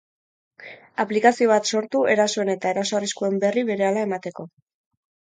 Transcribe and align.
Aplikazio 1.03 1.51
bat 1.51 1.71
sortu, 1.73 2.03
erasoen 2.15 2.53
eta 2.57 2.75
eraso-arriskuen 2.77 3.41
berri 3.47 3.69
berehala 3.73 4.11
emateko. 4.11 4.53